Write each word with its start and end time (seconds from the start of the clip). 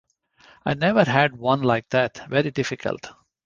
I 0.65 0.73
never 0.73 1.03
had 1.03 1.35
one 1.37 1.61
like 1.61 1.89
that, 1.89 2.27
very 2.27 2.49
difficult. 2.49 3.09